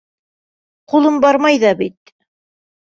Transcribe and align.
Ҡулым 0.93 1.21
бармай 1.27 1.63
ҙа 1.67 1.77
бит. 1.85 2.15